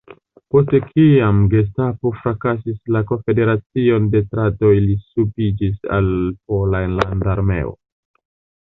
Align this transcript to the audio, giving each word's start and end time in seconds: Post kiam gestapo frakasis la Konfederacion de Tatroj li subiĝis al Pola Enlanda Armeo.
Post 0.53 0.71
kiam 0.85 1.41
gestapo 1.51 2.11
frakasis 2.21 2.79
la 2.97 3.03
Konfederacion 3.11 4.09
de 4.17 4.23
Tatroj 4.33 4.75
li 4.89 4.97
subiĝis 5.13 5.79
al 6.01 6.13
Pola 6.49 6.87
Enlanda 6.91 7.35
Armeo. 7.39 7.81